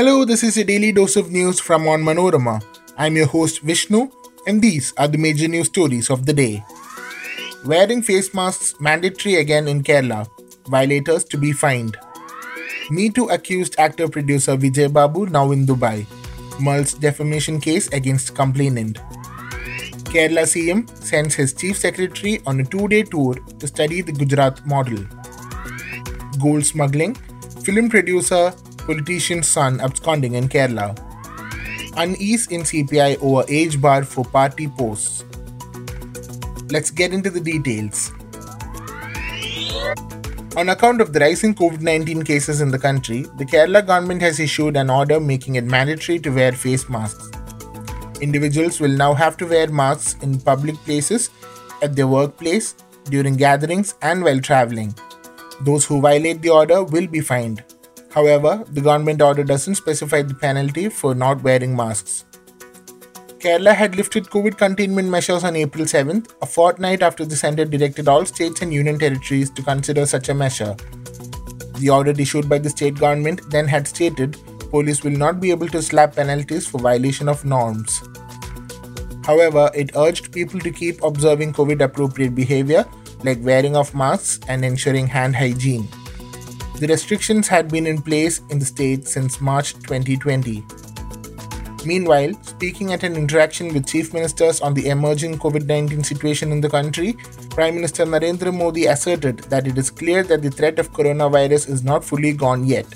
[0.00, 2.64] Hello, this is a daily dose of news from Onmanorama.
[2.96, 4.08] I'm your host Vishnu,
[4.46, 6.64] and these are the major news stories of the day.
[7.66, 10.26] Wearing face masks mandatory again in Kerala.
[10.68, 11.98] Violators to be fined.
[12.90, 16.06] Me Too accused actor producer Vijay Babu now in Dubai.
[16.58, 18.96] Mulls defamation case against complainant.
[20.14, 24.66] Kerala CM sends his chief secretary on a two day tour to study the Gujarat
[24.66, 25.04] model.
[26.40, 27.14] Gold smuggling.
[27.68, 28.54] Film producer,
[28.90, 30.88] politician's son absconding in Kerala.
[31.96, 35.24] Unease in CPI over age bar for party posts.
[36.70, 38.10] Let's get into the details.
[40.56, 44.40] On account of the rising COVID 19 cases in the country, the Kerala government has
[44.40, 47.30] issued an order making it mandatory to wear face masks.
[48.20, 51.30] Individuals will now have to wear masks in public places,
[51.80, 54.94] at their workplace, during gatherings, and while traveling.
[55.60, 57.62] Those who violate the order will be fined.
[58.12, 62.24] However, the government order doesn't specify the penalty for not wearing masks.
[63.38, 68.06] Kerala had lifted COVID containment measures on April 7th, a fortnight after the centre directed
[68.06, 70.76] all states and union territories to consider such a measure.
[71.78, 74.36] The order issued by the state government then had stated
[74.70, 78.02] police will not be able to slap penalties for violation of norms.
[79.24, 82.84] However, it urged people to keep observing COVID appropriate behavior
[83.24, 85.88] like wearing of masks and ensuring hand hygiene.
[86.80, 90.64] The restrictions had been in place in the state since March 2020.
[91.84, 96.62] Meanwhile, speaking at an interaction with chief ministers on the emerging COVID 19 situation in
[96.62, 97.16] the country,
[97.50, 101.84] Prime Minister Narendra Modi asserted that it is clear that the threat of coronavirus is
[101.84, 102.86] not fully gone yet.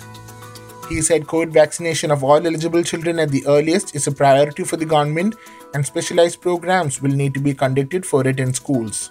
[0.89, 4.79] He said COVID vaccination of all eligible children at the earliest is a priority for
[4.79, 5.35] the government
[5.75, 9.11] and specialized programs will need to be conducted for it in schools.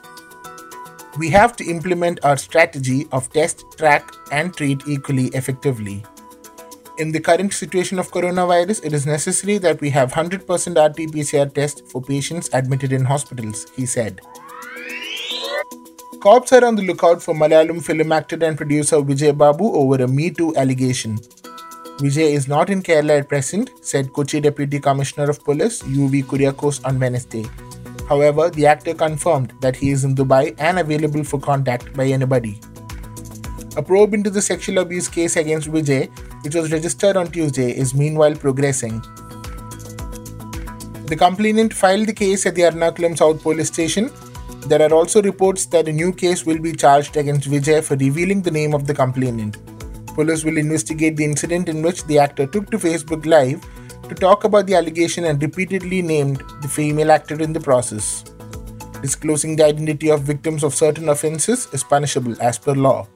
[1.19, 6.03] We have to implement our strategy of test, track, and treat equally effectively.
[6.97, 11.53] In the current situation of coronavirus, it is necessary that we have 100% RT PCR
[11.53, 14.21] test for patients admitted in hospitals, he said.
[16.19, 20.07] Cops are on the lookout for Malayalam film actor and producer Vijay Babu over a
[20.07, 21.17] Me Too allegation.
[21.97, 26.83] Vijay is not in Kerala at present, said Kochi Deputy Commissioner of Police UV Kuriakose
[26.85, 27.45] on Wednesday.
[28.07, 32.59] However, the actor confirmed that he is in Dubai and available for contact by anybody.
[33.75, 36.09] A probe into the sexual abuse case against Vijay,
[36.43, 39.01] which was registered on Tuesday, is meanwhile progressing.
[41.07, 44.11] The complainant filed the case at the Ernakulam South Police Station.
[44.67, 48.41] There are also reports that a new case will be charged against Vijay for revealing
[48.41, 49.57] the name of the complainant.
[50.13, 53.65] Police will investigate the incident in which the actor took to Facebook Live
[54.09, 58.23] to talk about the allegation and repeatedly named the female actor in the process.
[59.01, 63.07] Disclosing the identity of victims of certain offences is punishable as per law.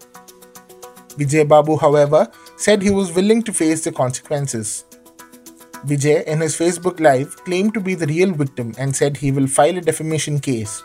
[1.17, 4.85] Vijay Babu, however, said he was willing to face the consequences.
[5.85, 9.47] Vijay, in his Facebook Live, claimed to be the real victim and said he will
[9.47, 10.83] file a defamation case.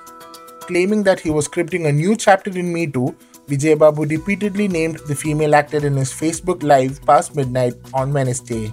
[0.60, 3.14] Claiming that he was scripting a new chapter in Me Too,
[3.48, 8.72] Vijay Babu repeatedly named the female actor in his Facebook Live past midnight on Wednesday.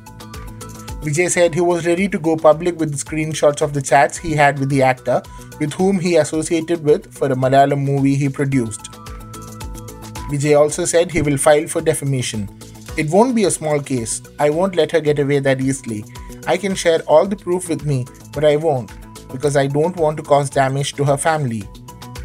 [1.02, 4.60] Vijay said he was ready to go public with screenshots of the chats he had
[4.60, 5.22] with the actor,
[5.60, 8.92] with whom he associated with for a Malayalam movie he produced.
[10.30, 12.50] Vijay also said he will file for defamation.
[12.98, 14.22] It won't be a small case.
[14.40, 16.04] I won't let her get away that easily.
[16.48, 18.92] I can share all the proof with me, but I won't,
[19.32, 21.64] because I don't want to cause damage to her family.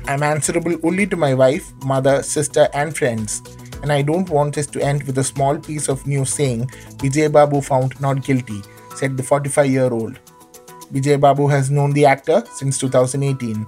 [0.06, 3.40] I'm answerable only to my wife, mother, sister, and friends,
[3.84, 6.68] and I don't want this to end with a small piece of news saying
[7.00, 8.62] Vijay Babu found not guilty,
[8.96, 10.18] said the 45 year old.
[10.90, 13.66] Vijay Babu has known the actor since 2018.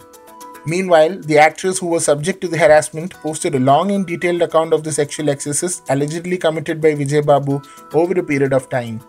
[0.64, 4.72] Meanwhile, the actress who was subject to the harassment posted a long and detailed account
[4.72, 7.60] of the sexual excesses allegedly committed by Vijay Babu
[7.92, 9.02] over a period of time.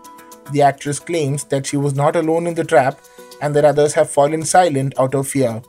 [0.52, 3.00] The actress claims that she was not alone in the trap
[3.42, 5.62] and that others have fallen silent out of fear.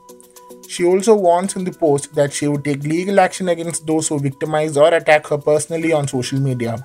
[0.69, 4.19] She also warns in the post that she would take legal action against those who
[4.19, 6.75] victimize or attack her personally on social media.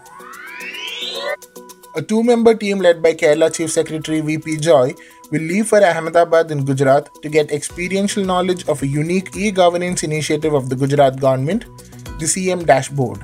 [1.94, 4.94] A two member team led by Kerala Chief Secretary VP Joy
[5.31, 10.02] will leave for Ahmedabad in Gujarat to get experiential knowledge of a unique e governance
[10.02, 11.66] initiative of the Gujarat government,
[12.19, 13.22] the CM Dashboard.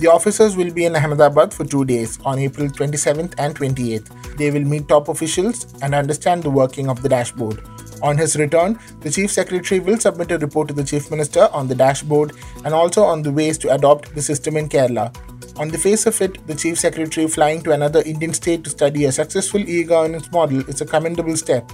[0.00, 4.36] The officers will be in Ahmedabad for two days on April 27th and 28th.
[4.36, 7.62] They will meet top officials and understand the working of the dashboard.
[8.02, 11.68] On his return, the Chief Secretary will submit a report to the Chief Minister on
[11.68, 12.32] the dashboard
[12.64, 15.14] and also on the ways to adopt the system in Kerala.
[15.58, 19.04] On the face of it, the Chief Secretary flying to another Indian state to study
[19.04, 21.70] a successful e governance model is a commendable step.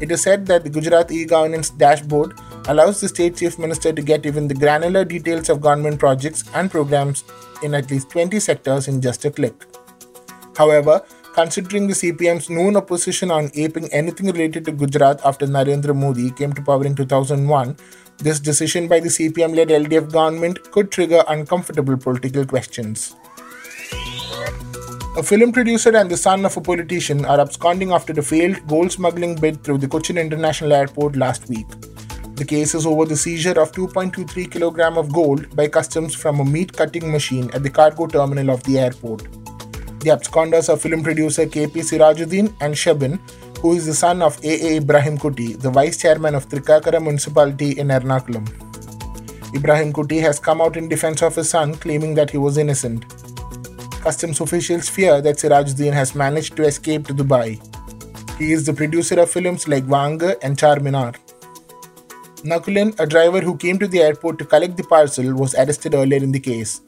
[0.00, 2.38] It is said that the Gujarat e governance dashboard
[2.68, 6.70] allows the state chief minister to get even the granular details of government projects and
[6.70, 7.22] programs
[7.62, 9.66] in at least 20 sectors in just a click.
[10.56, 11.02] However,
[11.34, 16.52] considering the CPM's known opposition on aping anything related to Gujarat after Narendra Modi came
[16.52, 17.76] to power in 2001,
[18.18, 23.16] this decision by the CPM led LDF government could trigger uncomfortable political questions.
[25.16, 28.92] A film producer and the son of a politician are absconding after a failed gold
[28.92, 31.66] smuggling bid through the Cochin International Airport last week.
[32.36, 36.44] The case is over the seizure of 2.23 kg of gold by customs from a
[36.44, 39.39] meat cutting machine at the cargo terminal of the airport.
[40.00, 43.18] The absconders are film producer KP Sirajuddin and Shabin,
[43.58, 47.88] who is the son of AA Ibrahim Kutty, the vice chairman of Thrikkakara municipality in
[47.88, 48.48] Ernakulam.
[49.54, 53.04] Ibrahim Kutty has come out in defense of his son, claiming that he was innocent.
[54.00, 57.60] Customs officials fear that Sirajuddin has managed to escape to Dubai.
[58.38, 61.14] He is the producer of films like Vaanga and Charminar.
[62.42, 66.22] Nakulin, a driver who came to the airport to collect the parcel, was arrested earlier
[66.22, 66.80] in the case.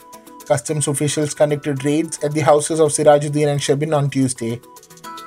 [0.47, 4.61] Customs officials conducted raids at the houses of Sirajuddin and Shabin on Tuesday.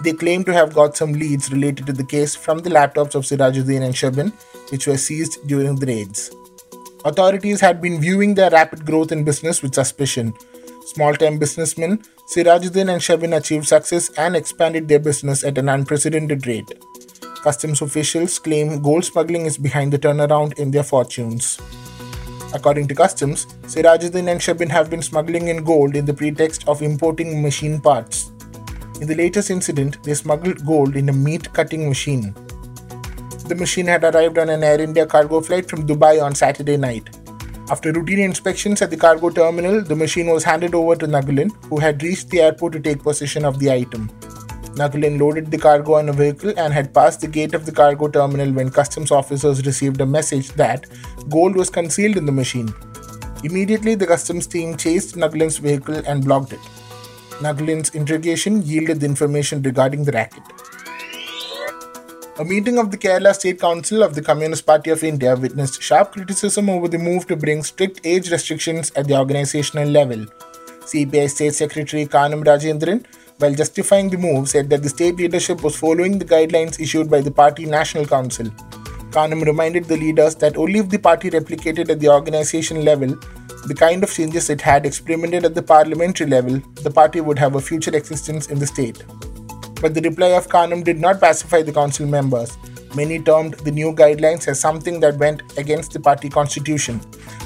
[0.03, 3.23] They claim to have got some leads related to the case from the laptops of
[3.23, 4.33] Sirajuddin and Shabin,
[4.71, 6.31] which were seized during the raids.
[7.05, 10.33] Authorities had been viewing their rapid growth in business with suspicion.
[10.85, 12.03] Small time businessmen,
[12.33, 16.71] Sirajuddin and Shabin achieved success and expanded their business at an unprecedented rate.
[17.41, 21.59] Customs officials claim gold smuggling is behind the turnaround in their fortunes.
[22.55, 26.81] According to customs, Sirajuddin and Shabin have been smuggling in gold in the pretext of
[26.81, 28.31] importing machine parts.
[29.01, 32.33] In the latest incident, they smuggled gold in a meat cutting machine.
[33.49, 37.09] The machine had arrived on an Air India cargo flight from Dubai on Saturday night.
[37.69, 41.79] After routine inspections at the cargo terminal, the machine was handed over to Nagalin, who
[41.79, 44.09] had reached the airport to take possession of the item.
[44.75, 48.09] Nagalin loaded the cargo on a vehicle and had passed the gate of the cargo
[48.09, 50.85] terminal when customs officers received a message that
[51.29, 52.73] gold was concealed in the machine.
[53.45, 56.59] Immediately, the customs team chased Nagalin's vehicle and blocked it.
[57.39, 60.43] Nagalin's interrogation yielded the information regarding the racket.
[62.37, 66.11] A meeting of the Kerala State Council of the Communist Party of India witnessed sharp
[66.11, 70.25] criticism over the move to bring strict age restrictions at the organizational level.
[70.81, 73.05] CPI State Secretary Kanam Rajendran
[73.39, 77.21] while justifying the move, said that the state leadership was following the guidelines issued by
[77.21, 78.45] the party National Council.
[79.11, 83.17] Kanam reminded the leaders that only if the party replicated at the organization level
[83.67, 87.55] the kind of changes it had experimented at the parliamentary level, the party would have
[87.55, 89.03] a future existence in the state.
[89.81, 92.57] But the reply of Kanam did not pacify the council members.
[92.95, 97.01] Many termed the new guidelines as something that went against the party constitution.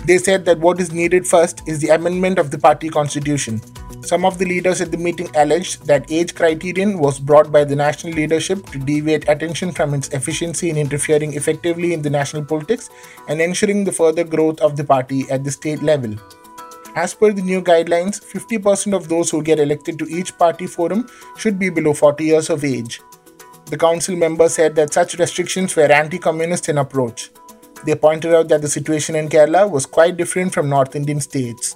[0.06, 3.62] They said that what is needed first is the amendment of the party constitution.
[4.02, 7.76] Some of the leaders at the meeting alleged that age criterion was brought by the
[7.76, 12.90] national leadership to deviate attention from its efficiency in interfering effectively in the national politics
[13.28, 16.16] and ensuring the further growth of the party at the state level.
[16.96, 21.08] As per the new guidelines, 50% of those who get elected to each party forum
[21.38, 23.02] should be below 40 years of age.
[23.66, 27.30] The council members said that such restrictions were anti communist in approach.
[27.86, 31.76] They pointed out that the situation in Kerala was quite different from North Indian states.